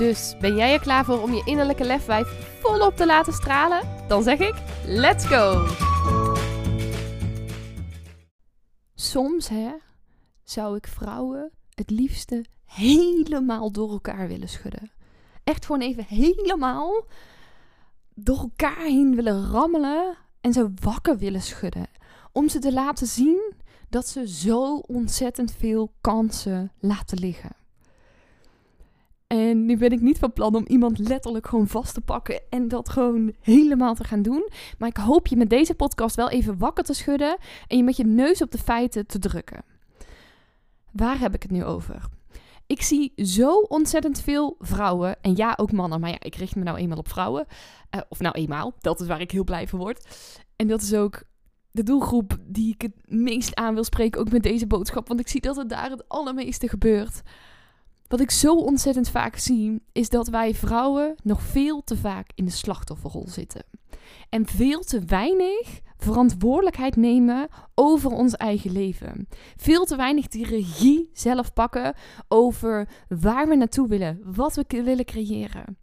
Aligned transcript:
Dus 0.00 0.34
ben 0.40 0.56
jij 0.56 0.72
er 0.72 0.80
klaar 0.80 1.04
voor 1.04 1.22
om 1.22 1.32
je 1.32 1.42
innerlijke 1.44 1.84
lefwijf 1.84 2.58
volop 2.60 2.96
te 2.96 3.06
laten 3.06 3.32
stralen? 3.32 3.88
Dan 4.08 4.22
zeg 4.22 4.38
ik: 4.38 4.54
let's 4.84 5.26
go! 5.26 5.66
Soms 8.94 9.48
hè, 9.48 9.72
zou 10.42 10.76
ik 10.76 10.86
vrouwen 10.86 11.50
het 11.74 11.90
liefste 11.90 12.44
helemaal 12.64 13.72
door 13.72 13.90
elkaar 13.90 14.28
willen 14.28 14.48
schudden. 14.48 14.90
Echt 15.44 15.66
gewoon 15.66 15.80
even 15.80 16.04
helemaal 16.04 17.06
door 18.14 18.38
elkaar 18.38 18.84
heen 18.84 19.14
willen 19.14 19.50
rammelen 19.50 20.16
en 20.40 20.52
ze 20.52 20.72
wakker 20.82 21.18
willen 21.18 21.42
schudden. 21.42 21.86
Om 22.32 22.48
ze 22.48 22.58
te 22.58 22.72
laten 22.72 23.06
zien 23.06 23.52
dat 23.88 24.08
ze 24.08 24.28
zo 24.28 24.76
ontzettend 24.76 25.52
veel 25.52 25.92
kansen 26.00 26.72
laten 26.78 27.18
liggen. 27.18 27.58
En 29.32 29.66
nu 29.66 29.76
ben 29.76 29.90
ik 29.90 30.00
niet 30.00 30.18
van 30.18 30.32
plan 30.32 30.54
om 30.54 30.64
iemand 30.66 30.98
letterlijk 30.98 31.46
gewoon 31.46 31.68
vast 31.68 31.94
te 31.94 32.00
pakken 32.00 32.40
en 32.48 32.68
dat 32.68 32.88
gewoon 32.88 33.32
helemaal 33.40 33.94
te 33.94 34.04
gaan 34.04 34.22
doen. 34.22 34.48
Maar 34.78 34.88
ik 34.88 34.96
hoop 34.96 35.26
je 35.26 35.36
met 35.36 35.50
deze 35.50 35.74
podcast 35.74 36.16
wel 36.16 36.30
even 36.30 36.58
wakker 36.58 36.84
te 36.84 36.92
schudden 36.92 37.36
en 37.66 37.76
je 37.76 37.82
met 37.82 37.96
je 37.96 38.04
neus 38.04 38.42
op 38.42 38.50
de 38.50 38.58
feiten 38.58 39.06
te 39.06 39.18
drukken. 39.18 39.64
Waar 40.92 41.18
heb 41.18 41.34
ik 41.34 41.42
het 41.42 41.50
nu 41.50 41.64
over? 41.64 42.08
Ik 42.66 42.82
zie 42.82 43.12
zo 43.16 43.58
ontzettend 43.58 44.20
veel 44.20 44.56
vrouwen, 44.58 45.16
en 45.20 45.36
ja, 45.36 45.54
ook 45.56 45.72
mannen, 45.72 46.00
maar 46.00 46.10
ja, 46.10 46.20
ik 46.20 46.34
richt 46.34 46.56
me 46.56 46.62
nou 46.62 46.78
eenmaal 46.78 46.98
op 46.98 47.08
vrouwen. 47.08 47.46
Uh, 47.94 48.00
of 48.08 48.20
nou 48.20 48.34
eenmaal, 48.34 48.74
dat 48.80 49.00
is 49.00 49.06
waar 49.06 49.20
ik 49.20 49.30
heel 49.30 49.44
blij 49.44 49.68
van 49.68 49.78
word. 49.78 50.06
En 50.56 50.66
dat 50.66 50.82
is 50.82 50.94
ook 50.94 51.22
de 51.70 51.82
doelgroep 51.82 52.36
die 52.42 52.72
ik 52.74 52.82
het 52.82 52.94
meest 53.04 53.54
aan 53.54 53.74
wil 53.74 53.84
spreken, 53.84 54.20
ook 54.20 54.30
met 54.30 54.42
deze 54.42 54.66
boodschap. 54.66 55.08
Want 55.08 55.20
ik 55.20 55.28
zie 55.28 55.40
dat 55.40 55.58
er 55.58 55.68
daar 55.68 55.90
het 55.90 56.08
allermeeste 56.08 56.68
gebeurt. 56.68 57.22
Wat 58.10 58.20
ik 58.20 58.30
zo 58.30 58.54
ontzettend 58.54 59.08
vaak 59.08 59.36
zie, 59.36 59.82
is 59.92 60.08
dat 60.08 60.28
wij 60.28 60.54
vrouwen 60.54 61.14
nog 61.22 61.42
veel 61.42 61.84
te 61.84 61.96
vaak 61.96 62.30
in 62.34 62.44
de 62.44 62.50
slachtofferrol 62.50 63.28
zitten. 63.28 63.64
En 64.28 64.46
veel 64.46 64.80
te 64.80 65.04
weinig 65.04 65.80
verantwoordelijkheid 65.96 66.96
nemen 66.96 67.48
over 67.74 68.10
ons 68.10 68.34
eigen 68.34 68.72
leven. 68.72 69.28
Veel 69.56 69.84
te 69.84 69.96
weinig 69.96 70.28
die 70.28 70.46
regie 70.46 71.10
zelf 71.12 71.52
pakken 71.52 71.94
over 72.28 72.88
waar 73.08 73.48
we 73.48 73.56
naartoe 73.56 73.88
willen, 73.88 74.20
wat 74.24 74.54
we 74.54 74.82
willen 74.82 75.04
creëren 75.04 75.78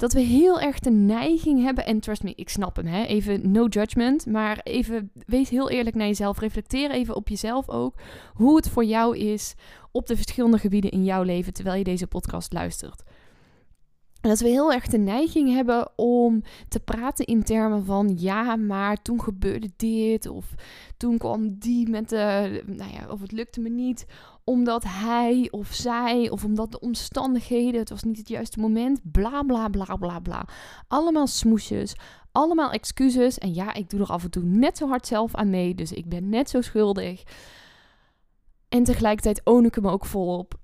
dat 0.00 0.12
we 0.12 0.20
heel 0.20 0.60
erg 0.60 0.78
de 0.78 0.90
neiging 0.90 1.62
hebben, 1.62 1.86
en 1.86 2.00
trust 2.00 2.22
me, 2.22 2.32
ik 2.34 2.48
snap 2.48 2.76
hem, 2.76 2.86
hè? 2.86 3.04
even 3.04 3.50
no 3.50 3.66
judgment, 3.66 4.26
maar 4.26 4.60
even 4.62 5.10
wees 5.26 5.48
heel 5.48 5.70
eerlijk 5.70 5.96
naar 5.96 6.06
jezelf, 6.06 6.38
reflecteer 6.38 6.90
even 6.90 7.16
op 7.16 7.28
jezelf 7.28 7.68
ook, 7.68 7.94
hoe 8.34 8.56
het 8.56 8.68
voor 8.68 8.84
jou 8.84 9.16
is 9.18 9.54
op 9.92 10.06
de 10.06 10.16
verschillende 10.16 10.58
gebieden 10.58 10.90
in 10.90 11.04
jouw 11.04 11.22
leven 11.22 11.52
terwijl 11.52 11.78
je 11.78 11.84
deze 11.84 12.06
podcast 12.06 12.52
luistert. 12.52 13.02
Dat 14.20 14.40
we 14.40 14.48
heel 14.48 14.72
erg 14.72 14.86
de 14.86 14.98
neiging 14.98 15.54
hebben 15.54 15.98
om 15.98 16.42
te 16.68 16.80
praten 16.80 17.26
in 17.26 17.42
termen 17.42 17.84
van 17.84 18.16
ja, 18.18 18.56
maar 18.56 19.02
toen 19.02 19.22
gebeurde 19.22 19.70
dit 19.76 20.26
of 20.26 20.54
toen 20.96 21.18
kwam 21.18 21.58
die 21.58 21.88
met 21.88 22.08
de, 22.08 22.62
nou 22.66 22.92
ja, 22.92 23.08
of 23.10 23.20
het 23.20 23.32
lukte 23.32 23.60
me 23.60 23.68
niet 23.68 24.06
omdat 24.44 24.84
hij 24.84 25.48
of 25.50 25.72
zij 25.72 26.30
of 26.30 26.44
omdat 26.44 26.72
de 26.72 26.80
omstandigheden, 26.80 27.80
het 27.80 27.90
was 27.90 28.02
niet 28.02 28.18
het 28.18 28.28
juiste 28.28 28.60
moment, 28.60 29.00
bla 29.12 29.42
bla 29.42 29.68
bla 29.68 29.96
bla 29.96 30.18
bla. 30.18 30.44
Allemaal 30.88 31.26
smoesjes, 31.26 31.94
allemaal 32.32 32.70
excuses 32.70 33.38
en 33.38 33.54
ja, 33.54 33.74
ik 33.74 33.90
doe 33.90 34.00
er 34.00 34.06
af 34.06 34.24
en 34.24 34.30
toe 34.30 34.42
net 34.42 34.76
zo 34.76 34.88
hard 34.88 35.06
zelf 35.06 35.34
aan 35.34 35.50
mee, 35.50 35.74
dus 35.74 35.92
ik 35.92 36.08
ben 36.08 36.28
net 36.28 36.50
zo 36.50 36.60
schuldig. 36.60 37.22
En 38.68 38.84
tegelijkertijd 38.84 39.40
own 39.44 39.64
ik 39.64 39.74
hem 39.74 39.88
ook 39.88 40.04
volop 40.04 40.54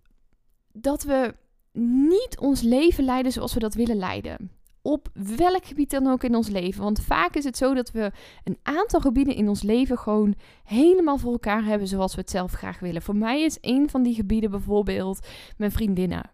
dat 0.73 1.03
we 1.03 1.35
niet 1.79 2.39
ons 2.41 2.63
leven 2.63 3.05
leiden 3.05 3.33
zoals 3.33 3.55
we 3.55 3.61
dat 3.61 3.75
willen 3.75 3.97
leiden. 3.97 4.51
Op 4.83 5.09
welk 5.37 5.65
gebied 5.65 5.91
dan 5.91 6.07
ook 6.07 6.25
in 6.25 6.35
ons 6.35 6.49
leven. 6.49 6.83
Want 6.83 7.01
vaak 7.01 7.35
is 7.35 7.45
het 7.45 7.57
zo 7.57 7.75
dat 7.75 7.91
we 7.91 8.13
een 8.45 8.59
aantal 8.63 9.01
gebieden 9.01 9.35
in 9.35 9.49
ons 9.49 9.63
leven 9.63 9.99
gewoon 9.99 10.35
helemaal 10.65 11.19
voor 11.19 11.33
elkaar 11.33 11.65
hebben 11.65 11.89
zoals 11.89 12.15
we 12.15 12.21
het 12.21 12.31
zelf 12.31 12.53
graag 12.53 12.79
willen. 12.79 13.03
Voor 13.03 13.17
mij 13.17 13.43
is 13.43 13.59
een 13.61 13.91
van 13.91 14.03
die 14.03 14.15
gebieden 14.15 14.51
bijvoorbeeld 14.51 15.27
mijn 15.57 15.73
vriendinnen. 15.73 16.31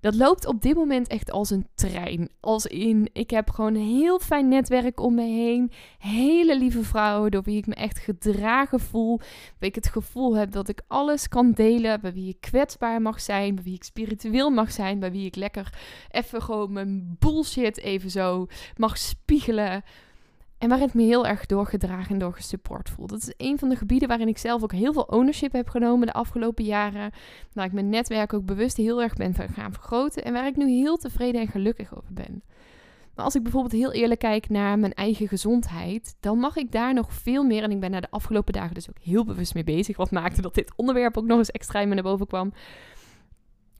Dat 0.00 0.14
loopt 0.14 0.46
op 0.46 0.62
dit 0.62 0.74
moment 0.74 1.08
echt 1.08 1.30
als 1.30 1.50
een 1.50 1.66
trein. 1.74 2.30
Als 2.40 2.66
in, 2.66 3.08
ik 3.12 3.30
heb 3.30 3.50
gewoon 3.50 3.74
een 3.74 3.86
heel 3.86 4.18
fijn 4.18 4.48
netwerk 4.48 5.00
om 5.00 5.14
me 5.14 5.22
heen. 5.22 5.70
Hele 5.98 6.58
lieve 6.58 6.82
vrouwen 6.82 7.30
door 7.30 7.42
wie 7.42 7.56
ik 7.56 7.66
me 7.66 7.74
echt 7.74 7.98
gedragen 7.98 8.80
voel. 8.80 9.18
Waar 9.18 9.68
ik 9.68 9.74
het 9.74 9.88
gevoel 9.88 10.36
heb 10.36 10.52
dat 10.52 10.68
ik 10.68 10.82
alles 10.88 11.28
kan 11.28 11.52
delen. 11.52 12.00
Bij 12.00 12.12
wie 12.12 12.28
ik 12.28 12.40
kwetsbaar 12.40 13.02
mag 13.02 13.20
zijn. 13.20 13.54
Bij 13.54 13.64
wie 13.64 13.74
ik 13.74 13.84
spiritueel 13.84 14.50
mag 14.50 14.72
zijn. 14.72 14.98
Bij 14.98 15.10
wie 15.10 15.26
ik 15.26 15.36
lekker 15.36 15.78
even 16.10 16.42
gewoon 16.42 16.72
mijn 16.72 17.16
bullshit 17.18 17.78
even 17.78 18.10
zo 18.10 18.46
mag 18.76 18.98
spiegelen. 18.98 19.82
En 20.60 20.68
waar 20.68 20.78
het 20.78 20.94
me 20.94 21.02
heel 21.02 21.26
erg 21.26 21.46
doorgedragen 21.46 22.12
en 22.12 22.18
doorgesupport 22.18 22.90
voelt. 22.90 23.08
Dat 23.10 23.22
is 23.22 23.34
een 23.36 23.58
van 23.58 23.68
de 23.68 23.76
gebieden 23.76 24.08
waarin 24.08 24.28
ik 24.28 24.38
zelf 24.38 24.62
ook 24.62 24.72
heel 24.72 24.92
veel 24.92 25.02
ownership 25.02 25.52
heb 25.52 25.68
genomen 25.68 26.06
de 26.06 26.12
afgelopen 26.12 26.64
jaren. 26.64 27.12
Waar 27.52 27.64
ik 27.64 27.72
mijn 27.72 27.88
netwerk 27.88 28.32
ook 28.32 28.44
bewust 28.44 28.76
heel 28.76 29.02
erg 29.02 29.14
ben 29.14 29.34
gaan 29.34 29.72
vergroten. 29.72 30.24
En 30.24 30.32
waar 30.32 30.46
ik 30.46 30.56
nu 30.56 30.70
heel 30.70 30.96
tevreden 30.96 31.40
en 31.40 31.48
gelukkig 31.48 31.96
over 31.96 32.12
ben. 32.12 32.42
Maar 33.14 33.24
als 33.24 33.34
ik 33.34 33.42
bijvoorbeeld 33.42 33.72
heel 33.72 33.92
eerlijk 33.92 34.20
kijk 34.20 34.48
naar 34.48 34.78
mijn 34.78 34.92
eigen 34.92 35.28
gezondheid, 35.28 36.16
dan 36.20 36.38
mag 36.38 36.56
ik 36.56 36.72
daar 36.72 36.94
nog 36.94 37.12
veel 37.12 37.44
meer. 37.44 37.62
En 37.62 37.70
ik 37.70 37.80
ben 37.80 37.90
daar 37.90 38.00
de 38.00 38.10
afgelopen 38.10 38.52
dagen 38.52 38.74
dus 38.74 38.88
ook 38.88 38.98
heel 39.02 39.24
bewust 39.24 39.54
mee 39.54 39.64
bezig. 39.64 39.96
Wat 39.96 40.10
maakte 40.10 40.42
dat 40.42 40.54
dit 40.54 40.72
onderwerp 40.76 41.16
ook 41.16 41.26
nog 41.26 41.38
eens 41.38 41.50
extra 41.50 41.80
in 41.80 41.88
me 41.88 41.94
naar 41.94 42.02
boven 42.02 42.26
kwam. 42.26 42.52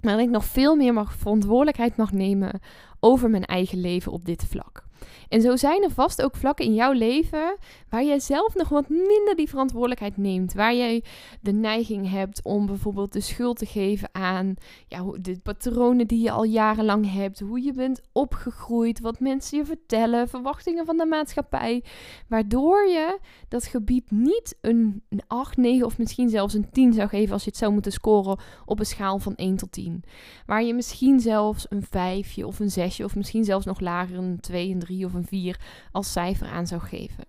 Maar 0.01 0.13
dat 0.13 0.23
ik 0.27 0.31
nog 0.31 0.45
veel 0.45 0.77
meer 0.77 0.93
mag 0.93 1.15
verantwoordelijkheid 1.15 1.97
mag 1.97 2.13
nemen 2.13 2.61
over 3.01 3.31
mijn 3.31 3.45
eigen 3.45 3.81
leven 3.81 4.13
op 4.13 4.25
dit 4.25 4.45
vlak. 4.45 4.89
En 5.29 5.41
zo 5.41 5.57
zijn 5.57 5.83
er 5.83 5.91
vast 5.91 6.23
ook 6.23 6.37
vlakken 6.37 6.65
in 6.65 6.75
jouw 6.75 6.93
leven 6.93 7.57
waar 7.89 8.05
jij 8.05 8.21
zelf 8.21 8.55
nog 8.55 8.69
wat 8.69 8.89
minder 8.89 9.37
die 9.37 9.49
verantwoordelijkheid 9.49 10.17
neemt. 10.17 10.53
Waar 10.53 10.75
jij 10.75 11.05
de 11.41 11.53
neiging 11.53 12.11
hebt 12.11 12.43
om 12.43 12.67
bijvoorbeeld 12.67 13.13
de 13.13 13.21
schuld 13.21 13.59
te 13.59 13.67
geven 13.67 14.09
aan 14.13 14.55
ja, 14.87 15.05
de 15.21 15.39
patronen 15.43 16.07
die 16.07 16.23
je 16.23 16.31
al 16.31 16.45
jarenlang 16.45 17.13
hebt. 17.13 17.41
Hoe 17.41 17.63
je 17.63 17.73
bent 17.73 18.01
opgegroeid, 18.13 19.01
wat 19.01 19.21
mensen 19.21 19.59
je 19.59 19.65
vertellen, 19.65 20.29
verwachtingen 20.29 20.87
van 20.87 20.97
de 20.97 21.07
maatschappij. 21.07 21.85
Waardoor 22.29 22.87
je 22.87 23.19
dat 23.49 23.65
gebied 23.65 24.11
niet 24.11 24.57
een, 24.61 25.03
een 25.09 25.23
8, 25.27 25.57
9 25.57 25.87
of 25.87 25.99
misschien 25.99 26.29
zelfs 26.29 26.55
een 26.55 26.71
10 26.71 26.93
zou 26.93 27.09
geven 27.09 27.33
als 27.33 27.45
je 27.45 27.51
het 27.51 27.59
zou 27.59 27.73
moeten 27.73 27.93
scoren 27.93 28.39
op 28.65 28.79
een 28.79 28.87
schaal 28.87 29.19
van 29.19 29.35
1 29.35 29.57
tot 29.57 29.73
10. 29.73 30.05
Waar 30.47 30.63
je 30.63 30.75
misschien 30.75 31.21
zelfs 31.21 31.67
een 31.69 31.87
5 31.91 32.39
of 32.39 32.59
een 32.59 32.71
6 32.71 33.01
of 33.01 33.17
misschien 33.17 33.45
zelfs 33.45 33.67
nog 33.67 33.81
lager 33.81 34.19
een 34.19 34.41
2, 34.41 34.71
een 34.71 34.79
3 34.79 34.90
of 34.91 35.15
een 35.15 35.27
4 35.27 35.61
als 35.93 36.13
cijfer 36.13 36.49
aan 36.49 36.67
zou 36.67 36.81
geven. 36.81 37.25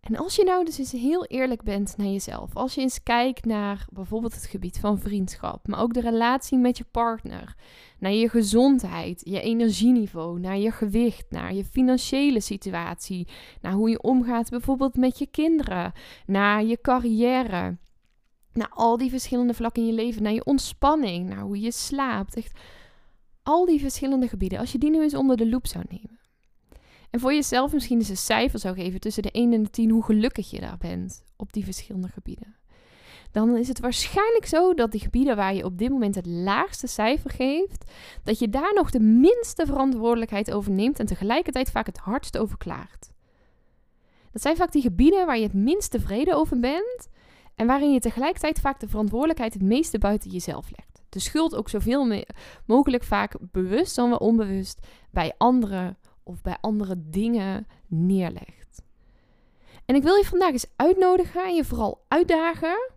En 0.00 0.16
als 0.16 0.36
je 0.36 0.44
nou 0.44 0.64
dus 0.64 0.78
eens 0.78 0.92
heel 0.92 1.24
eerlijk 1.24 1.62
bent 1.62 1.94
naar 1.96 2.06
jezelf, 2.06 2.56
als 2.56 2.74
je 2.74 2.80
eens 2.80 3.02
kijkt 3.02 3.44
naar 3.44 3.86
bijvoorbeeld 3.92 4.34
het 4.34 4.46
gebied 4.46 4.78
van 4.78 4.98
vriendschap, 4.98 5.68
maar 5.68 5.80
ook 5.80 5.94
de 5.94 6.00
relatie 6.00 6.58
met 6.58 6.78
je 6.78 6.84
partner, 6.90 7.56
naar 7.98 8.12
je 8.12 8.28
gezondheid, 8.28 9.20
je 9.24 9.40
energieniveau, 9.40 10.40
naar 10.40 10.58
je 10.58 10.70
gewicht, 10.70 11.26
naar 11.30 11.54
je 11.54 11.64
financiële 11.64 12.40
situatie, 12.40 13.28
naar 13.60 13.72
hoe 13.72 13.90
je 13.90 14.02
omgaat 14.02 14.50
bijvoorbeeld 14.50 14.96
met 14.96 15.18
je 15.18 15.26
kinderen, 15.26 15.92
naar 16.26 16.64
je 16.64 16.80
carrière, 16.80 17.76
naar 18.52 18.70
al 18.70 18.96
die 18.96 19.10
verschillende 19.10 19.54
vlakken 19.54 19.82
in 19.82 19.88
je 19.88 19.94
leven, 19.94 20.22
naar 20.22 20.32
je 20.32 20.44
ontspanning, 20.44 21.28
naar 21.28 21.42
hoe 21.42 21.60
je 21.60 21.72
slaapt, 21.72 22.36
echt 22.36 22.60
al 23.48 23.64
die 23.64 23.80
verschillende 23.80 24.28
gebieden, 24.28 24.58
als 24.58 24.72
je 24.72 24.78
die 24.78 24.90
nu 24.90 25.02
eens 25.02 25.14
onder 25.14 25.36
de 25.36 25.48
loep 25.48 25.66
zou 25.66 25.84
nemen. 25.88 26.18
En 27.10 27.20
voor 27.20 27.32
jezelf 27.32 27.72
misschien 27.72 27.98
eens 27.98 28.08
een 28.08 28.16
cijfer 28.16 28.58
zou 28.58 28.74
geven 28.74 29.00
tussen 29.00 29.22
de 29.22 29.30
1 29.30 29.52
en 29.52 29.62
de 29.62 29.70
10 29.70 29.90
hoe 29.90 30.04
gelukkig 30.04 30.50
je 30.50 30.60
daar 30.60 30.78
bent 30.78 31.24
op 31.36 31.52
die 31.52 31.64
verschillende 31.64 32.08
gebieden. 32.08 32.56
Dan 33.32 33.56
is 33.56 33.68
het 33.68 33.80
waarschijnlijk 33.80 34.46
zo 34.46 34.74
dat 34.74 34.90
die 34.90 35.00
gebieden 35.00 35.36
waar 35.36 35.54
je 35.54 35.64
op 35.64 35.78
dit 35.78 35.90
moment 35.90 36.14
het 36.14 36.26
laagste 36.26 36.86
cijfer 36.86 37.30
geeft, 37.30 37.92
dat 38.24 38.38
je 38.38 38.48
daar 38.48 38.74
nog 38.74 38.90
de 38.90 39.00
minste 39.00 39.66
verantwoordelijkheid 39.66 40.52
over 40.52 40.72
neemt 40.72 40.98
en 40.98 41.06
tegelijkertijd 41.06 41.70
vaak 41.70 41.86
het 41.86 41.98
hardst 41.98 42.38
over 42.38 42.58
klaagt. 42.58 43.12
Dat 44.32 44.42
zijn 44.42 44.56
vaak 44.56 44.72
die 44.72 44.82
gebieden 44.82 45.26
waar 45.26 45.38
je 45.38 45.42
het 45.42 45.54
minst 45.54 45.90
tevreden 45.90 46.34
over 46.34 46.60
bent 46.60 47.08
en 47.54 47.66
waarin 47.66 47.92
je 47.92 48.00
tegelijkertijd 48.00 48.60
vaak 48.60 48.80
de 48.80 48.88
verantwoordelijkheid 48.88 49.52
het 49.52 49.62
meeste 49.62 49.98
buiten 49.98 50.30
jezelf 50.30 50.70
legt. 50.76 50.87
De 51.08 51.18
schuld 51.18 51.54
ook 51.54 51.68
zoveel 51.68 52.24
mogelijk 52.66 53.04
vaak 53.04 53.34
bewust 53.40 53.96
dan 53.96 54.08
wel 54.08 54.18
onbewust 54.18 54.86
bij 55.10 55.34
anderen 55.38 55.98
of 56.22 56.42
bij 56.42 56.56
andere 56.60 56.94
dingen 56.96 57.66
neerlegt. 57.86 58.82
En 59.84 59.94
ik 59.94 60.02
wil 60.02 60.14
je 60.14 60.24
vandaag 60.24 60.52
eens 60.52 60.72
uitnodigen 60.76 61.44
en 61.44 61.54
je 61.54 61.64
vooral 61.64 62.04
uitdagen 62.08 62.90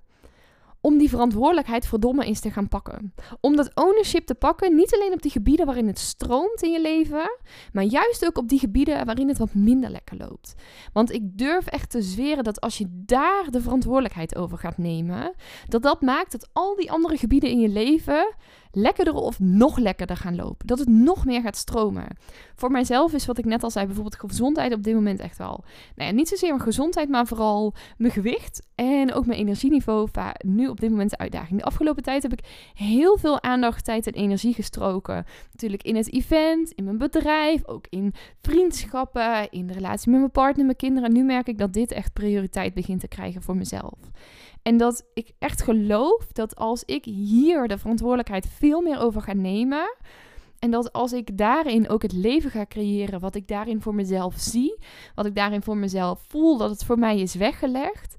om 0.81 0.97
die 0.97 1.09
verantwoordelijkheid 1.09 1.87
verdomme 1.87 2.25
eens 2.25 2.39
te 2.39 2.51
gaan 2.51 2.67
pakken. 2.67 3.13
Om 3.39 3.55
dat 3.55 3.71
ownership 3.75 4.25
te 4.25 4.35
pakken, 4.35 4.75
niet 4.75 4.93
alleen 4.93 5.13
op 5.13 5.21
die 5.21 5.31
gebieden 5.31 5.65
waarin 5.65 5.87
het 5.87 5.99
stroomt 5.99 6.61
in 6.61 6.71
je 6.71 6.81
leven, 6.81 7.37
maar 7.73 7.83
juist 7.83 8.25
ook 8.25 8.37
op 8.37 8.49
die 8.49 8.59
gebieden 8.59 9.05
waarin 9.05 9.27
het 9.27 9.37
wat 9.37 9.53
minder 9.53 9.89
lekker 9.89 10.17
loopt. 10.17 10.53
Want 10.93 11.11
ik 11.11 11.37
durf 11.37 11.67
echt 11.67 11.89
te 11.89 12.01
zweren 12.01 12.43
dat 12.43 12.61
als 12.61 12.77
je 12.77 12.85
daar 12.89 13.47
de 13.49 13.61
verantwoordelijkheid 13.61 14.35
over 14.35 14.57
gaat 14.57 14.77
nemen, 14.77 15.33
dat 15.67 15.81
dat 15.81 16.01
maakt 16.01 16.31
dat 16.31 16.49
al 16.53 16.75
die 16.75 16.91
andere 16.91 17.17
gebieden 17.17 17.49
in 17.49 17.59
je 17.59 17.69
leven 17.69 18.35
lekkerder 18.71 19.13
of 19.13 19.39
nog 19.39 19.77
lekkerder 19.77 20.17
gaan 20.17 20.35
lopen. 20.35 20.67
Dat 20.67 20.79
het 20.79 20.87
nog 20.87 21.25
meer 21.25 21.41
gaat 21.41 21.57
stromen. 21.57 22.05
Voor 22.55 22.71
mijzelf 22.71 23.13
is 23.13 23.25
wat 23.25 23.37
ik 23.37 23.45
net 23.45 23.63
al 23.63 23.71
zei, 23.71 23.85
bijvoorbeeld 23.85 24.19
gezondheid 24.19 24.73
op 24.73 24.83
dit 24.83 24.93
moment 24.93 25.19
echt 25.19 25.37
wel. 25.37 25.63
Nou 25.95 26.09
ja, 26.09 26.15
niet 26.15 26.27
zozeer 26.27 26.49
mijn 26.49 26.61
gezondheid, 26.61 27.09
maar 27.09 27.27
vooral 27.27 27.73
mijn 27.97 28.13
gewicht 28.13 28.67
en 28.75 29.13
ook 29.13 29.25
mijn 29.25 29.39
energieniveau. 29.39 30.09
Nu 30.45 30.67
op 30.67 30.79
dit 30.79 30.89
moment 30.89 31.09
de 31.09 31.17
uitdaging. 31.17 31.59
De 31.59 31.65
afgelopen 31.65 32.03
tijd 32.03 32.23
heb 32.23 32.33
ik 32.33 32.71
heel 32.73 33.17
veel 33.17 33.43
aandacht, 33.43 33.85
tijd 33.85 34.07
en 34.07 34.13
energie 34.13 34.53
gestroken. 34.53 35.25
Natuurlijk 35.51 35.83
in 35.83 35.95
het 35.95 36.13
event, 36.13 36.71
in 36.71 36.83
mijn 36.83 36.97
bedrijf, 36.97 37.65
ook 37.65 37.85
in 37.89 38.13
vriendschappen, 38.41 39.51
in 39.51 39.67
de 39.67 39.73
relatie 39.73 40.11
met 40.11 40.19
mijn 40.19 40.31
partner, 40.31 40.65
mijn 40.65 40.77
kinderen. 40.77 41.09
En 41.09 41.15
nu 41.15 41.23
merk 41.23 41.47
ik 41.47 41.57
dat 41.57 41.73
dit 41.73 41.91
echt 41.91 42.13
prioriteit 42.13 42.73
begint 42.73 42.99
te 42.99 43.07
krijgen 43.07 43.41
voor 43.41 43.55
mezelf. 43.55 43.93
En 44.63 44.77
dat 44.77 45.05
ik 45.13 45.31
echt 45.39 45.61
geloof 45.61 46.31
dat 46.31 46.55
als 46.55 46.83
ik 46.83 47.05
hier 47.05 47.67
de 47.67 47.77
verantwoordelijkheid 47.77 48.47
veel 48.47 48.81
meer 48.81 48.99
over 48.99 49.21
ga 49.21 49.33
nemen. 49.33 49.95
En 50.59 50.71
dat 50.71 50.93
als 50.93 51.13
ik 51.13 51.37
daarin 51.37 51.89
ook 51.89 52.01
het 52.01 52.13
leven 52.13 52.51
ga 52.51 52.65
creëren, 52.65 53.19
wat 53.19 53.35
ik 53.35 53.47
daarin 53.47 53.81
voor 53.81 53.95
mezelf 53.95 54.35
zie, 54.37 54.77
wat 55.15 55.25
ik 55.25 55.35
daarin 55.35 55.61
voor 55.61 55.77
mezelf 55.77 56.23
voel, 56.27 56.57
dat 56.57 56.69
het 56.69 56.83
voor 56.83 56.99
mij 56.99 57.19
is 57.19 57.35
weggelegd. 57.35 58.15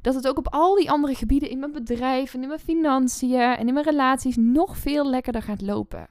Dat 0.00 0.14
het 0.14 0.28
ook 0.28 0.38
op 0.38 0.48
al 0.48 0.74
die 0.74 0.90
andere 0.90 1.14
gebieden 1.14 1.50
in 1.50 1.58
mijn 1.58 1.72
bedrijf 1.72 2.34
en 2.34 2.42
in 2.42 2.48
mijn 2.48 2.60
financiën 2.60 3.40
en 3.40 3.68
in 3.68 3.74
mijn 3.74 3.86
relaties 3.86 4.36
nog 4.36 4.76
veel 4.76 5.10
lekkerder 5.10 5.42
gaat 5.42 5.60
lopen. 5.60 6.08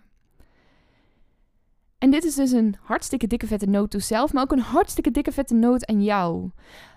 En 1.97 2.11
dit 2.11 2.23
is 2.23 2.35
dus 2.35 2.51
een 2.51 2.75
hartstikke 2.81 3.27
dikke 3.27 3.47
vette 3.47 3.65
noot 3.65 3.91
toe 3.91 4.01
zelf, 4.01 4.33
maar 4.33 4.43
ook 4.43 4.51
een 4.51 4.59
hartstikke 4.59 5.11
dikke 5.11 5.31
vette 5.31 5.53
noot 5.53 5.85
aan 5.85 6.03
jou. 6.03 6.49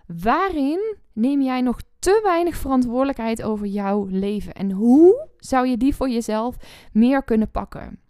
Waarin 0.06 0.96
neem 1.12 1.42
jij 1.42 1.60
nog 1.60 1.80
te 2.08 2.20
weinig 2.22 2.56
verantwoordelijkheid 2.56 3.42
over 3.42 3.66
jouw 3.66 4.06
leven? 4.10 4.52
En 4.52 4.70
hoe 4.70 5.28
zou 5.36 5.66
je 5.68 5.76
die 5.76 5.94
voor 5.94 6.08
jezelf 6.08 6.56
meer 6.92 7.22
kunnen 7.22 7.50
pakken? 7.50 8.00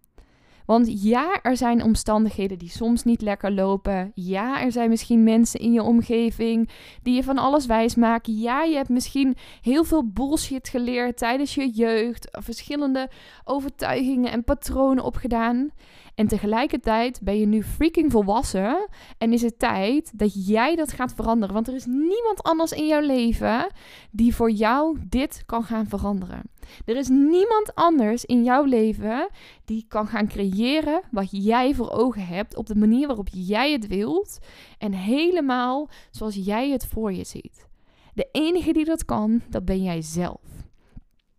Want 0.69 1.03
ja, 1.03 1.43
er 1.43 1.57
zijn 1.57 1.83
omstandigheden 1.83 2.59
die 2.59 2.69
soms 2.69 3.05
niet 3.05 3.21
lekker 3.23 3.53
lopen. 3.53 4.13
Ja, 4.15 4.63
er 4.63 4.73
zijn 4.73 4.89
misschien 4.89 5.23
mensen 5.23 5.61
in 5.61 5.73
je 5.73 5.83
omgeving 5.83 6.69
die 7.03 7.15
je 7.15 7.23
van 7.23 7.39
alles 7.39 7.67
wijs 7.67 7.95
maken. 7.95 8.39
Ja, 8.39 8.63
je 8.63 8.77
hebt 8.77 8.89
misschien 8.89 9.37
heel 9.63 9.85
veel 9.85 10.09
bullshit 10.09 10.69
geleerd 10.69 11.17
tijdens 11.17 11.55
je 11.55 11.71
jeugd. 11.71 12.29
Verschillende 12.31 13.11
overtuigingen 13.45 14.33
en 14.33 14.45
patronen 14.45 15.05
opgedaan. 15.05 15.71
En 16.15 16.27
tegelijkertijd 16.27 17.21
ben 17.23 17.39
je 17.39 17.47
nu 17.47 17.63
freaking 17.63 18.13
volwassen 18.13 18.89
en 19.19 19.33
is 19.33 19.43
het 19.43 19.59
tijd 19.59 20.19
dat 20.19 20.47
jij 20.47 20.77
dat 20.77 20.93
gaat 20.93 21.15
veranderen. 21.15 21.55
Want 21.55 21.69
er 21.69 21.75
is 21.75 21.87
niemand 21.87 22.43
anders 22.43 22.73
in 22.73 22.87
jouw 22.87 23.01
leven 23.01 23.71
die 24.11 24.35
voor 24.35 24.51
jou 24.51 24.99
dit 25.09 25.43
kan 25.47 25.65
gaan 25.65 25.87
veranderen. 25.87 26.43
Er 26.85 26.97
is 26.97 27.09
niemand 27.09 27.75
anders 27.75 28.25
in 28.25 28.45
jouw 28.45 28.65
leven 28.65 29.29
die 29.65 29.85
kan 29.89 30.07
gaan 30.07 30.29
creëren 30.29 31.01
wat 31.11 31.29
jij 31.31 31.75
voor 31.75 31.91
ogen 31.91 32.27
hebt 32.27 32.57
op 32.57 32.67
de 32.67 32.77
manier 32.77 33.07
waarop 33.07 33.29
jij 33.33 33.73
het 33.73 33.87
wilt 33.87 34.39
en 34.79 34.93
helemaal 34.93 35.89
zoals 36.11 36.35
jij 36.35 36.71
het 36.71 36.87
voor 36.87 37.13
je 37.13 37.25
ziet. 37.25 37.67
De 38.15 38.29
enige 38.33 38.73
die 38.73 38.85
dat 38.85 39.05
kan, 39.05 39.43
dat 39.51 39.65
ben 39.65 39.83
jij 39.83 40.03
zelf. 40.03 40.41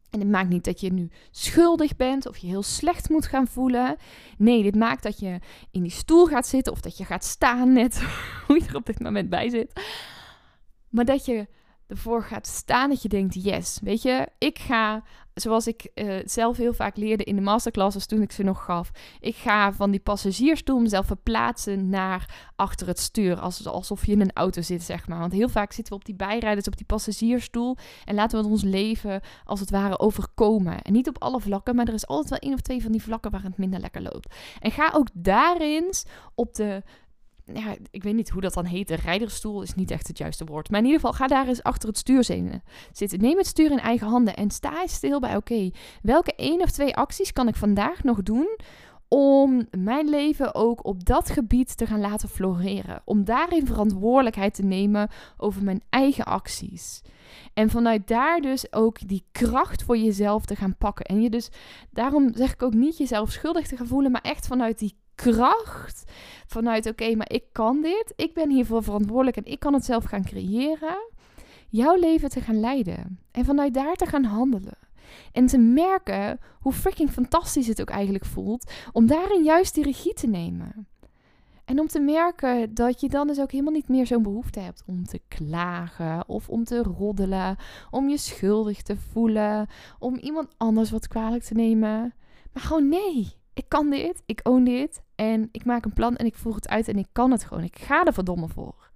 En 0.10 0.20
het 0.20 0.30
maakt 0.30 0.50
niet 0.50 0.64
dat 0.64 0.80
je 0.80 0.94
nu 0.94 1.10
schuldig 1.32 1.96
bent 1.96 2.28
of 2.28 2.38
je 2.38 2.48
heel 2.48 2.64
slecht 2.64 3.10
moet 3.10 3.26
gaan 3.26 3.48
voelen. 3.48 3.96
Nee, 4.38 4.64
dit 4.64 4.76
maakt 4.76 5.04
dat 5.04 5.20
je 5.20 5.40
in 5.72 5.82
die 5.82 5.92
stoel 5.92 6.26
gaat 6.26 6.48
zitten 6.48 6.74
of 6.74 6.82
dat 6.82 6.98
je 6.98 7.06
gaat 7.06 7.24
staan, 7.24 7.74
net 7.74 8.02
hoe 8.48 8.60
je 8.60 8.68
er 8.68 8.76
op 8.76 8.86
dit 8.86 9.00
moment 9.00 9.30
bij 9.30 9.50
zit. 9.50 9.82
Maar 10.90 11.06
dat 11.06 11.26
je 11.26 11.48
ervoor 11.90 12.24
gaat 12.24 12.48
staan 12.48 12.90
dat 12.90 13.02
je 13.02 13.10
denkt, 13.10 13.44
yes, 13.44 13.80
weet 13.84 14.02
je, 14.02 14.28
ik 14.38 14.60
ga 14.60 15.04
zoals 15.34 15.68
ik 15.68 15.92
uh, 15.96 16.16
zelf 16.26 16.58
heel 16.58 16.74
vaak 16.74 16.98
leerde 16.98 17.24
in 17.24 17.36
de 17.36 17.42
masterclasses 17.42 18.06
toen 18.06 18.22
ik 18.22 18.32
ze 18.32 18.44
nog 18.44 18.64
gaf. 18.64 18.92
Ik 19.20 19.36
ga 19.36 19.74
van 19.74 19.92
die 19.92 20.00
passagiersstoel 20.00 20.80
mezelf 20.80 21.06
verplaatsen 21.06 21.90
naar 21.90 22.52
achter 22.56 22.88
het 22.88 23.00
stuur. 23.00 23.40
alsof 23.40 24.06
je 24.06 24.12
in 24.12 24.22
een 24.22 24.34
auto 24.34 24.62
zit, 24.62 24.84
zeg 24.84 25.08
maar. 25.08 25.20
Want 25.20 25.32
heel 25.32 25.50
vaak 25.50 25.72
zitten 25.72 25.94
we 25.94 26.00
op 26.00 26.06
die 26.06 26.16
bijrijders, 26.16 26.68
op 26.68 26.78
die 26.78 26.86
passagiersstoel. 26.86 27.78
En 28.06 28.16
laten 28.16 28.42
we 28.42 28.48
ons 28.50 28.64
leven 28.64 29.22
als 29.46 29.60
het 29.60 29.70
ware 29.70 30.00
overkomen. 30.00 30.82
En 30.82 30.94
niet 30.94 31.08
op 31.08 31.22
alle 31.22 31.40
vlakken, 31.40 31.76
maar 31.76 31.88
er 31.88 31.94
is 31.94 32.08
altijd 32.08 32.30
wel 32.30 32.40
één 32.40 32.54
of 32.54 32.62
twee 32.62 32.82
van 32.82 32.92
die 32.92 33.04
vlakken 33.04 33.32
waar 33.32 33.44
het 33.44 33.58
minder 33.58 33.80
lekker 33.80 34.02
loopt. 34.02 34.36
En 34.60 34.72
ga 34.72 34.92
ook 34.94 35.08
daarin 35.14 35.94
op 36.36 36.54
de 36.54 36.84
ja, 37.54 37.76
ik 37.92 38.04
weet 38.04 38.16
niet 38.16 38.30
hoe 38.30 38.42
dat 38.42 38.54
dan 38.54 38.66
heet. 38.66 38.88
De 38.88 38.96
rijdersstoel 38.96 39.62
is 39.62 39.76
niet 39.76 39.92
echt 39.92 40.08
het 40.08 40.18
juiste 40.18 40.46
woord. 40.46 40.70
Maar 40.70 40.80
in 40.80 40.86
ieder 40.86 41.00
geval, 41.00 41.16
ga 41.16 41.28
daar 41.28 41.48
eens 41.48 41.64
achter 41.64 41.90
het 41.90 41.98
stuur 41.98 42.24
zitten. 42.24 43.20
Neem 43.20 43.38
het 43.38 43.48
stuur 43.48 43.72
in 43.72 43.80
eigen 43.80 44.08
handen 44.08 44.36
en 44.36 44.52
sta 44.52 44.88
stil 44.88 45.20
bij: 45.20 45.36
oké, 45.36 45.72
welke 46.02 46.36
één 46.36 46.62
of 46.62 46.72
twee 46.72 46.96
acties 46.96 47.34
kan 47.34 47.48
ik 47.48 47.56
vandaag 47.56 48.04
nog 48.04 48.24
doen 48.24 48.58
om 49.10 49.68
mijn 49.78 50.10
leven 50.10 50.56
ook 50.56 50.86
op 50.86 51.06
dat 51.06 51.30
gebied 51.30 51.78
te 51.78 51.86
gaan 51.86 52.00
laten 52.00 52.30
floreren. 52.30 53.02
Om 53.06 53.24
daarin 53.24 53.66
verantwoordelijkheid 53.66 54.54
te 54.54 54.64
nemen 54.64 55.10
over 55.38 55.64
mijn 55.64 55.82
eigen 55.90 56.26
acties. 56.26 57.02
En 57.54 57.70
vanuit 57.70 58.08
daar 58.08 58.42
dus 58.42 58.74
ook 58.74 59.08
die 59.08 59.26
kracht 59.32 59.84
voor 59.84 59.98
jezelf 59.98 60.46
te 60.46 60.56
gaan 60.56 60.76
pakken. 60.78 61.06
En 61.06 61.22
je 61.22 61.30
dus, 61.30 61.50
daarom 61.92 62.32
zeg 62.36 62.54
ik 62.54 62.64
ook 62.64 62.74
niet 62.74 62.98
jezelf 62.98 63.32
schuldig 63.32 63.68
te 63.68 63.78
gaan 63.78 63.88
voelen, 63.88 64.12
maar 64.12 64.22
echt 64.22 64.48
vanuit 64.48 64.80
die 64.80 64.98
kracht. 65.22 66.12
Vanuit 66.48 66.88
oké, 66.88 67.16
maar 67.16 67.32
ik 67.32 67.44
kan 67.52 67.82
dit. 67.82 68.14
Ik 68.16 68.34
ben 68.34 68.50
hiervoor 68.50 68.84
verantwoordelijk 68.84 69.38
en 69.38 69.46
ik 69.46 69.60
kan 69.60 69.74
het 69.74 69.86
zelf 69.86 70.04
gaan 70.04 70.24
creëren. 70.24 71.12
Jouw 71.70 71.96
leven 71.96 72.30
te 72.30 72.42
gaan 72.42 72.60
leiden. 72.60 73.20
En 73.32 73.46
vanuit 73.46 73.74
daar 73.74 73.96
te 73.96 74.06
gaan 74.06 74.24
handelen. 74.24 74.78
En 75.32 75.46
te 75.46 75.58
merken 75.58 76.40
hoe 76.60 76.74
freaking 76.74 77.12
fantastisch 77.12 77.68
het 77.68 77.82
ook 77.82 77.90
eigenlijk 77.90 78.26
voelt 78.26 78.72
om 78.92 79.08
daarin 79.08 79.44
juist 79.44 79.74
die 79.74 79.84
regie 79.84 80.14
te 80.14 80.28
nemen. 80.28 80.88
En 81.66 81.80
om 81.80 81.88
te 81.88 82.00
merken 82.00 82.74
dat 82.74 83.02
je 83.02 83.10
dan 83.10 83.28
dus 83.28 83.40
ook 83.40 83.52
helemaal 83.52 83.74
niet 83.74 83.88
meer 83.88 84.08
zo'n 84.08 84.24
behoefte 84.24 84.60
hebt 84.60 84.84
om 84.88 85.06
te 85.06 85.22
klagen 85.28 86.28
of 86.28 86.50
om 86.50 86.64
te 86.64 86.84
roddelen, 86.84 87.56
om 87.92 88.10
je 88.10 88.18
schuldig 88.18 88.82
te 88.82 88.98
voelen, 88.98 89.68
om 90.00 90.16
iemand 90.16 90.54
anders 90.58 90.92
wat 90.92 91.08
kwalijk 91.08 91.44
te 91.44 91.54
nemen. 91.54 92.14
Maar 92.54 92.64
gewoon 92.64 92.90
nee, 92.90 93.28
ik 93.54 93.66
kan 93.68 93.90
dit, 93.90 94.24
ik 94.26 94.40
own 94.44 94.64
dit 94.64 95.02
en 95.20 95.50
ik 95.52 95.66
maak 95.66 95.86
een 95.86 95.94
plan 95.94 96.16
en 96.16 96.26
ik 96.26 96.36
voer 96.36 96.56
het 96.56 96.70
uit 96.70 96.88
en 96.88 96.98
ik 96.98 97.08
kan 97.12 97.32
het 97.32 97.44
gewoon. 97.44 97.64
Ik 97.64 97.80
ga 97.80 98.04
er 98.04 98.14
verdomme 98.14 98.48
voor. 98.48 98.92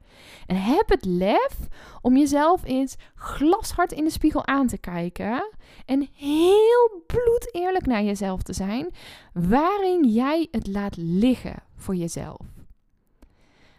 En 0.45 0.55
heb 0.55 0.89
het 0.89 1.05
lef 1.05 1.67
om 2.01 2.17
jezelf 2.17 2.63
eens 2.63 2.95
glashard 3.15 3.91
in 3.91 4.03
de 4.03 4.09
spiegel 4.09 4.45
aan 4.45 4.67
te 4.67 4.77
kijken 4.77 5.51
en 5.85 6.07
heel 6.13 7.03
bloed 7.07 7.49
eerlijk 7.51 7.85
naar 7.85 8.03
jezelf 8.03 8.41
te 8.41 8.53
zijn, 8.53 8.89
waarin 9.33 10.09
jij 10.09 10.47
het 10.51 10.67
laat 10.67 10.97
liggen 10.97 11.63
voor 11.75 11.95
jezelf. 11.95 12.45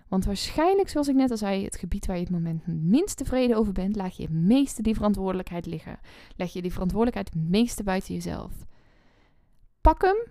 Want 0.09 0.25
waarschijnlijk, 0.25 0.89
zoals 0.89 1.09
ik 1.09 1.15
net 1.15 1.31
al 1.31 1.37
zei, 1.37 1.65
het 1.65 1.77
gebied 1.77 2.07
waar 2.07 2.17
je 2.17 2.23
het 2.23 2.33
moment 2.33 2.67
minst 2.67 3.17
tevreden 3.17 3.57
over 3.57 3.73
bent, 3.73 3.97
laat 3.97 4.17
je 4.17 4.23
het 4.23 4.33
meeste 4.33 4.83
die 4.83 4.95
verantwoordelijkheid 4.95 5.67
liggen. 5.67 5.99
Leg 6.37 6.53
je 6.53 6.63
die 6.63 6.73
verantwoordelijkheid 6.73 7.35
het 7.35 7.51
meeste 7.51 7.83
buiten 7.83 8.15
jezelf. 8.15 8.53
Pak 9.81 10.03
hem 10.03 10.27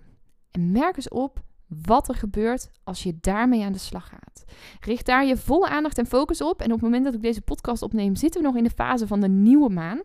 en 0.50 0.72
merk 0.72 0.96
eens 0.96 1.08
op 1.08 1.42
wat 1.82 2.08
er 2.08 2.14
gebeurt 2.14 2.70
als 2.84 3.02
je 3.02 3.16
daarmee 3.20 3.64
aan 3.64 3.72
de 3.72 3.78
slag 3.78 4.08
gaat. 4.08 4.44
Richt 4.80 5.06
daar 5.06 5.26
je 5.26 5.36
volle 5.36 5.68
aandacht 5.68 5.98
en 5.98 6.06
focus 6.06 6.40
op. 6.40 6.60
En 6.60 6.66
op 6.66 6.72
het 6.72 6.82
moment 6.82 7.04
dat 7.04 7.14
ik 7.14 7.22
deze 7.22 7.40
podcast 7.40 7.82
opneem, 7.82 8.16
zitten 8.16 8.40
we 8.40 8.46
nog 8.46 8.56
in 8.56 8.64
de 8.64 8.70
fase 8.70 9.06
van 9.06 9.20
de 9.20 9.28
nieuwe 9.28 9.68
maan. 9.68 10.02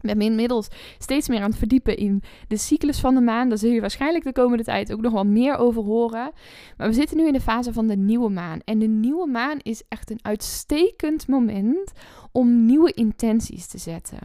We 0.00 0.08
zijn 0.08 0.20
inmiddels 0.20 0.68
steeds 0.98 1.28
meer 1.28 1.40
aan 1.40 1.50
het 1.50 1.58
verdiepen 1.58 1.96
in 1.96 2.22
de 2.48 2.56
cyclus 2.56 3.00
van 3.00 3.14
de 3.14 3.20
maan. 3.20 3.48
Daar 3.48 3.58
zul 3.58 3.70
je 3.70 3.80
waarschijnlijk 3.80 4.24
de 4.24 4.32
komende 4.32 4.64
tijd 4.64 4.92
ook 4.92 5.00
nog 5.00 5.12
wel 5.12 5.24
meer 5.24 5.56
over 5.56 5.82
horen. 5.82 6.32
Maar 6.76 6.88
we 6.88 6.94
zitten 6.94 7.16
nu 7.16 7.26
in 7.26 7.32
de 7.32 7.40
fase 7.40 7.72
van 7.72 7.86
de 7.86 7.96
nieuwe 7.96 8.30
maan. 8.30 8.60
En 8.64 8.78
de 8.78 8.86
nieuwe 8.86 9.26
maan 9.26 9.58
is 9.62 9.82
echt 9.88 10.10
een 10.10 10.18
uitstekend 10.22 11.28
moment 11.28 11.92
om 12.32 12.64
nieuwe 12.64 12.92
intenties 12.92 13.66
te 13.66 13.78
zetten 13.78 14.18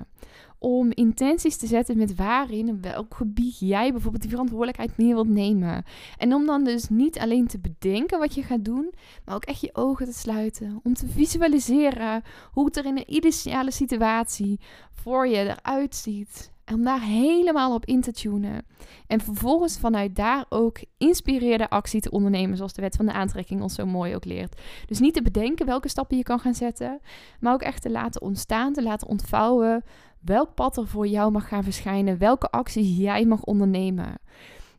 om 0.64 0.92
intenties 0.92 1.58
te 1.58 1.68
zetten 1.68 1.98
met 1.98 2.16
waarin 2.16 2.68
en 2.68 2.82
welk 2.82 3.16
gebied 3.16 3.60
jij 3.60 3.92
bijvoorbeeld 3.92 4.22
die 4.22 4.32
verantwoordelijkheid 4.32 4.98
meer 4.98 5.14
wilt 5.14 5.28
nemen. 5.28 5.84
En 6.18 6.34
om 6.34 6.46
dan 6.46 6.64
dus 6.64 6.90
niet 6.90 7.20
alleen 7.20 7.48
te 7.48 7.60
bedenken 7.60 8.20
wat 8.20 8.36
je 8.36 8.44
gaat 8.44 8.66
doen, 8.66 8.94
maar 9.26 9.36
ook 9.36 9.46
echt 9.46 9.62
je 9.62 9.76
ogen 9.76 10.06
te 10.06 10.14
sluiten. 10.14 10.80
Om 10.84 10.94
te 10.94 11.08
visualiseren 11.08 12.24
hoe 12.52 12.66
het 12.66 12.78
er 12.78 12.86
in 12.86 12.98
een 12.98 13.14
ideale 13.14 13.72
situatie 13.72 14.60
voor 14.92 15.28
je 15.28 15.38
eruit 15.38 15.96
ziet. 15.96 16.52
om 16.74 16.84
daar 16.84 17.02
helemaal 17.02 17.74
op 17.74 17.86
in 17.86 18.02
te 18.02 18.12
tunen. 18.12 18.66
En 19.08 19.22
vervolgens 19.22 19.80
vanuit 19.80 20.16
daar 20.16 20.46
ook 20.50 20.80
inspireerde 20.98 21.70
actie 21.70 22.02
te 22.02 22.12
ondernemen, 22.12 22.58
zoals 22.58 22.74
de 22.74 22.82
wet 22.82 22.96
van 22.96 23.06
de 23.06 23.12
aantrekking 23.12 23.62
ons 23.62 23.76
zo 23.76 23.86
mooi 23.86 24.16
ook 24.16 24.26
leert. 24.26 24.62
Dus 24.86 25.00
niet 25.00 25.14
te 25.14 25.22
bedenken 25.22 25.66
welke 25.66 25.90
stappen 25.90 26.18
je 26.18 26.24
kan 26.24 26.40
gaan 26.40 26.54
zetten, 26.54 27.00
maar 27.40 27.54
ook 27.54 27.62
echt 27.62 27.82
te 27.82 27.92
laten 27.92 28.22
ontstaan, 28.22 28.74
te 28.74 28.84
laten 28.84 29.08
ontvouwen 29.08 29.84
welk 30.24 30.54
pad 30.54 30.78
er 30.78 30.88
voor 30.88 31.08
jou 31.08 31.32
mag 31.32 31.48
gaan 31.48 31.64
verschijnen, 31.64 32.18
welke 32.18 32.50
acties 32.50 32.98
jij 32.98 33.26
mag 33.26 33.44
ondernemen. 33.44 34.20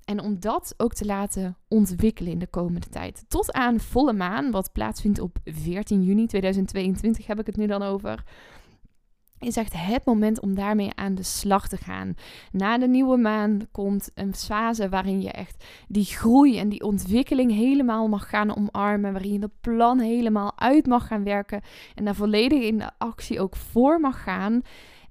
En 0.04 0.20
om 0.20 0.40
dat 0.40 0.74
ook 0.76 0.94
te 0.94 1.04
laten 1.04 1.56
ontwikkelen 1.68 2.32
in 2.32 2.38
de 2.38 2.46
komende 2.46 2.88
tijd. 2.88 3.24
Tot 3.28 3.52
aan 3.52 3.80
volle 3.80 4.12
maan, 4.12 4.50
wat 4.50 4.72
plaatsvindt 4.72 5.20
op 5.20 5.38
14 5.44 6.02
juni 6.02 6.26
2022, 6.26 7.26
heb 7.26 7.40
ik 7.40 7.46
het 7.46 7.56
nu 7.56 7.66
dan 7.66 7.82
over 7.82 8.24
is 9.44 9.56
echt 9.56 9.72
het 9.76 10.04
moment 10.04 10.40
om 10.40 10.54
daarmee 10.54 10.90
aan 10.94 11.14
de 11.14 11.22
slag 11.22 11.68
te 11.68 11.76
gaan. 11.76 12.14
Na 12.52 12.78
de 12.78 12.88
nieuwe 12.88 13.16
maan 13.16 13.60
komt 13.72 14.10
een 14.14 14.34
fase 14.34 14.88
waarin 14.88 15.22
je 15.22 15.30
echt 15.30 15.64
die 15.88 16.04
groei 16.04 16.58
en 16.58 16.68
die 16.68 16.82
ontwikkeling 16.82 17.52
helemaal 17.52 18.08
mag 18.08 18.28
gaan 18.28 18.56
omarmen. 18.56 19.12
Waarin 19.12 19.32
je 19.32 19.38
dat 19.38 19.60
plan 19.60 20.00
helemaal 20.00 20.52
uit 20.58 20.86
mag 20.86 21.06
gaan 21.06 21.24
werken. 21.24 21.60
En 21.94 22.04
daar 22.04 22.14
volledig 22.14 22.62
in 22.62 22.78
de 22.78 22.90
actie 22.98 23.40
ook 23.40 23.56
voor 23.56 24.00
mag 24.00 24.22
gaan. 24.22 24.62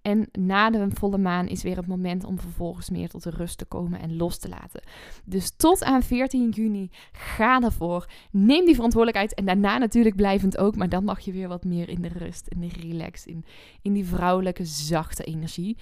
En 0.04 0.28
na 0.32 0.70
de 0.70 0.88
volle 0.94 1.18
maan 1.18 1.48
is 1.48 1.64
weer 1.64 1.76
het 1.76 1.88
moment 1.88 2.24
om 2.24 2.40
vervolgens 2.40 2.90
meer 2.90 3.10
tot 3.10 3.24
de 3.24 3.30
rust 3.30 3.58
te 3.58 3.66
komen 3.66 4.00
en 4.00 4.16
los 4.16 4.38
te 4.38 4.50
laten. 4.50 4.84
Dus 5.26 5.56
tot 5.56 5.84
aan 5.84 6.04
14 6.04 6.50
juni, 6.50 6.90
ga 7.12 7.62
ervoor. 7.62 8.10
Neem 8.32 8.66
die 8.66 8.76
verantwoordelijkheid 8.76 9.34
en 9.34 9.46
daarna 9.46 9.78
natuurlijk 9.78 10.16
blijvend 10.16 10.58
ook. 10.58 10.76
Maar 10.76 10.90
dan 10.90 11.04
mag 11.04 11.20
je 11.20 11.32
weer 11.32 11.48
wat 11.48 11.64
meer 11.64 11.90
in 11.90 12.02
de 12.02 12.08
rust, 12.08 12.48
in 12.48 12.60
de 12.60 12.70
relax, 12.80 13.26
in, 13.26 13.46
in 13.82 13.94
die 13.94 14.06
vrouwelijke 14.06 14.66
zachte 14.66 15.24
energie. 15.24 15.78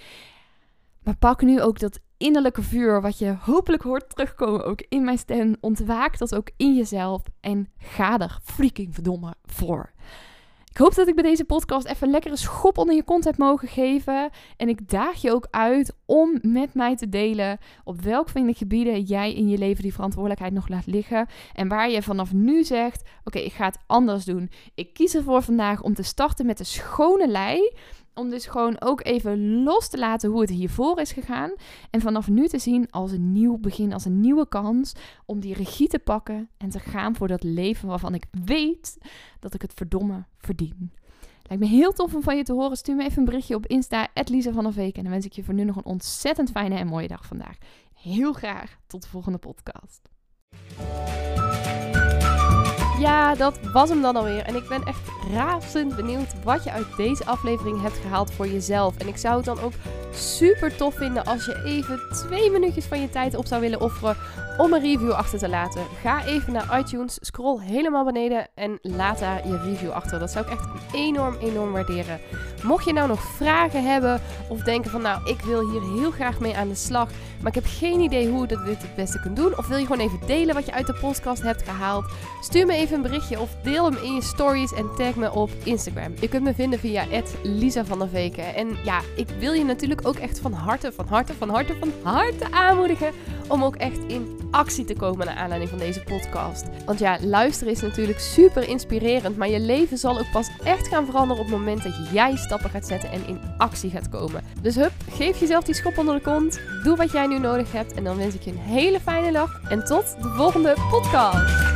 Maar 1.02 1.16
pak 1.16 1.42
nu 1.42 1.60
ook 1.60 1.78
dat 1.78 2.00
innerlijke 2.16 2.62
vuur, 2.62 3.00
wat 3.00 3.18
je 3.18 3.36
hopelijk 3.40 3.82
hoort 3.82 4.08
terugkomen 4.08 4.64
ook 4.64 4.82
in 4.88 5.04
mijn 5.04 5.18
stem. 5.18 5.56
Ontwaak 5.60 6.18
dat 6.18 6.34
ook 6.34 6.50
in 6.56 6.74
jezelf 6.74 7.22
en 7.40 7.68
ga 7.78 8.18
er 8.18 8.38
freaking 8.42 8.94
verdomme 8.94 9.34
voor. 9.44 9.92
Ik 10.72 10.78
hoop 10.78 10.94
dat 10.94 11.08
ik 11.08 11.14
bij 11.14 11.24
deze 11.24 11.44
podcast 11.44 11.86
even 11.86 12.30
een 12.30 12.36
schop 12.36 12.78
onder 12.78 12.94
je 12.94 13.04
kont 13.04 13.24
heb 13.24 13.38
mogen 13.38 13.68
geven. 13.68 14.30
En 14.56 14.68
ik 14.68 14.90
daag 14.90 15.22
je 15.22 15.32
ook 15.32 15.46
uit 15.50 15.96
om 16.06 16.38
met 16.42 16.74
mij 16.74 16.96
te 16.96 17.08
delen 17.08 17.58
op 17.84 18.00
welk 18.00 18.28
van 18.28 18.46
de 18.46 18.54
gebieden 18.54 19.00
jij 19.00 19.34
in 19.34 19.48
je 19.48 19.58
leven 19.58 19.82
die 19.82 19.94
verantwoordelijkheid 19.94 20.52
nog 20.52 20.68
laat 20.68 20.86
liggen. 20.86 21.26
En 21.54 21.68
waar 21.68 21.90
je 21.90 22.02
vanaf 22.02 22.32
nu 22.32 22.64
zegt: 22.64 23.08
Oké, 23.24 23.38
ik 23.38 23.52
ga 23.52 23.64
het 23.64 23.78
anders 23.86 24.24
doen. 24.24 24.50
Ik 24.74 24.94
kies 24.94 25.14
ervoor 25.14 25.42
vandaag 25.42 25.82
om 25.82 25.94
te 25.94 26.02
starten 26.02 26.46
met 26.46 26.58
de 26.58 26.64
schone 26.64 27.28
lei. 27.28 27.70
Om 28.14 28.30
dus 28.30 28.46
gewoon 28.46 28.80
ook 28.80 29.04
even 29.04 29.62
los 29.62 29.88
te 29.88 29.98
laten 29.98 30.30
hoe 30.30 30.40
het 30.40 30.50
hiervoor 30.50 31.00
is 31.00 31.12
gegaan. 31.12 31.52
En 31.90 32.00
vanaf 32.00 32.28
nu 32.28 32.48
te 32.48 32.58
zien 32.58 32.90
als 32.90 33.12
een 33.12 33.32
nieuw 33.32 33.58
begin, 33.58 33.92
als 33.92 34.04
een 34.04 34.20
nieuwe 34.20 34.48
kans. 34.48 34.92
Om 35.26 35.40
die 35.40 35.54
regie 35.54 35.88
te 35.88 35.98
pakken 35.98 36.48
en 36.56 36.68
te 36.68 36.78
gaan 36.78 37.16
voor 37.16 37.28
dat 37.28 37.42
leven 37.42 37.88
waarvan 37.88 38.14
ik 38.14 38.24
weet 38.44 38.98
dat 39.40 39.54
ik 39.54 39.62
het 39.62 39.72
verdomme 39.74 40.24
verdien. 40.38 40.92
Lijkt 41.42 41.62
me 41.62 41.78
heel 41.78 41.92
tof 41.92 42.14
om 42.14 42.22
van 42.22 42.36
je 42.36 42.42
te 42.42 42.52
horen. 42.52 42.76
Stuur 42.76 42.96
me 42.96 43.04
even 43.04 43.18
een 43.18 43.24
berichtje 43.24 43.54
op 43.54 43.66
Insta, 43.66 44.08
Lisa 44.24 44.52
van 44.52 44.72
Veek. 44.72 44.96
En 44.96 45.02
dan 45.02 45.12
wens 45.12 45.24
ik 45.24 45.32
je 45.32 45.44
voor 45.44 45.54
nu 45.54 45.64
nog 45.64 45.76
een 45.76 45.84
ontzettend 45.84 46.50
fijne 46.50 46.74
en 46.74 46.86
mooie 46.86 47.08
dag 47.08 47.26
vandaag. 47.26 47.56
Heel 47.94 48.32
graag 48.32 48.78
tot 48.86 49.02
de 49.02 49.08
volgende 49.08 49.38
podcast. 49.38 50.08
Ja, 52.98 53.34
dat 53.34 53.60
was 53.72 53.88
hem 53.88 54.02
dan 54.02 54.16
alweer. 54.16 54.42
En 54.42 54.56
ik 54.56 54.68
ben 54.68 54.82
echt 54.82 55.10
razend 55.34 55.96
benieuwd 55.96 56.42
wat 56.44 56.64
je 56.64 56.70
uit 56.70 56.96
deze 56.96 57.24
aflevering 57.24 57.82
hebt 57.82 57.96
gehaald 57.96 58.32
voor 58.32 58.48
jezelf. 58.48 58.96
En 58.98 59.08
ik 59.08 59.16
zou 59.16 59.36
het 59.36 59.44
dan 59.44 59.60
ook 59.60 59.72
super 60.14 60.76
tof 60.76 60.94
vinden 60.94 61.24
als 61.24 61.44
je 61.44 61.62
even 61.64 62.00
twee 62.10 62.50
minuutjes 62.50 62.84
van 62.84 63.00
je 63.00 63.10
tijd 63.10 63.34
op 63.34 63.46
zou 63.46 63.60
willen 63.60 63.80
offeren 63.80 64.16
om 64.58 64.72
een 64.72 64.80
review 64.80 65.10
achter 65.10 65.38
te 65.38 65.48
laten. 65.48 65.82
Ga 66.02 66.24
even 66.24 66.52
naar 66.52 66.78
iTunes, 66.78 67.18
scroll 67.20 67.60
helemaal 67.60 68.04
beneden 68.04 68.48
en 68.54 68.78
laat 68.82 69.18
daar 69.18 69.48
je 69.48 69.58
review 69.58 69.90
achter. 69.90 70.18
Dat 70.18 70.30
zou 70.30 70.44
ik 70.46 70.52
echt 70.52 70.66
enorm, 70.92 71.36
enorm 71.40 71.72
waarderen. 71.72 72.20
Mocht 72.62 72.84
je 72.84 72.92
nou 72.92 73.08
nog 73.08 73.22
vragen 73.22 73.84
hebben 73.84 74.20
of 74.48 74.60
denken 74.60 74.90
van 74.90 75.02
nou, 75.02 75.30
ik 75.30 75.40
wil 75.40 75.70
hier 75.70 75.82
heel 75.82 76.10
graag 76.10 76.40
mee 76.40 76.56
aan 76.56 76.68
de 76.68 76.74
slag, 76.74 77.10
maar 77.40 77.56
ik 77.56 77.62
heb 77.62 77.72
geen 77.78 78.00
idee 78.00 78.28
hoe 78.28 78.42
ik 78.42 78.48
dit 78.48 78.82
het 78.82 78.94
beste 78.94 79.20
kunt 79.20 79.36
doen. 79.36 79.58
Of 79.58 79.66
wil 79.66 79.76
je 79.76 79.86
gewoon 79.86 80.06
even 80.06 80.26
delen 80.26 80.54
wat 80.54 80.66
je 80.66 80.72
uit 80.72 80.86
de 80.86 80.98
podcast 81.00 81.42
hebt 81.42 81.62
gehaald? 81.62 82.04
Stuur 82.40 82.66
me 82.66 82.74
even 82.74 82.96
een 82.96 83.02
berichtje 83.02 83.40
of 83.40 83.50
deel 83.62 83.84
hem 83.84 83.96
in 84.02 84.14
je 84.14 84.22
stories 84.22 84.72
en 84.72 84.90
tag 84.96 85.14
op 85.30 85.50
Instagram. 85.64 86.14
Je 86.20 86.28
kunt 86.28 86.44
me 86.44 86.54
vinden 86.54 86.78
via 86.78 87.04
Lisa 87.42 87.84
van 87.84 87.98
der 87.98 88.08
Veken. 88.08 88.54
En 88.54 88.76
ja, 88.84 89.00
ik 89.16 89.28
wil 89.38 89.52
je 89.52 89.64
natuurlijk 89.64 90.06
ook 90.06 90.16
echt 90.16 90.38
van 90.38 90.52
harte, 90.52 90.92
van 90.92 91.06
harte, 91.06 91.34
van 91.34 91.48
harte, 91.48 91.74
van 91.80 91.92
harte 92.02 92.50
aanmoedigen 92.50 93.10
om 93.48 93.64
ook 93.64 93.76
echt 93.76 93.98
in 94.06 94.40
actie 94.50 94.84
te 94.84 94.94
komen 94.94 95.26
naar 95.26 95.34
aanleiding 95.34 95.70
van 95.70 95.78
deze 95.78 96.00
podcast. 96.00 96.64
Want 96.86 96.98
ja, 96.98 97.18
luisteren 97.20 97.72
is 97.72 97.80
natuurlijk 97.80 98.18
super 98.18 98.68
inspirerend, 98.68 99.36
maar 99.36 99.48
je 99.48 99.60
leven 99.60 99.98
zal 99.98 100.18
ook 100.18 100.30
pas 100.32 100.50
echt 100.64 100.88
gaan 100.88 101.06
veranderen 101.06 101.44
op 101.44 101.50
het 101.50 101.58
moment 101.58 101.82
dat 101.82 101.92
jij 102.12 102.36
stappen 102.36 102.70
gaat 102.70 102.86
zetten 102.86 103.10
en 103.10 103.26
in 103.26 103.40
actie 103.58 103.90
gaat 103.90 104.08
komen. 104.08 104.42
Dus 104.60 104.74
hup, 104.74 104.92
geef 105.10 105.40
jezelf 105.40 105.64
die 105.64 105.74
schop 105.74 105.98
onder 105.98 106.14
de 106.14 106.20
kont, 106.20 106.60
doe 106.82 106.96
wat 106.96 107.12
jij 107.12 107.26
nu 107.26 107.38
nodig 107.38 107.72
hebt 107.72 107.92
en 107.92 108.04
dan 108.04 108.16
wens 108.16 108.34
ik 108.34 108.42
je 108.42 108.50
een 108.50 108.58
hele 108.58 109.00
fijne 109.00 109.32
dag 109.32 109.60
en 109.68 109.84
tot 109.84 110.16
de 110.22 110.28
volgende 110.28 110.76
podcast. 110.90 111.71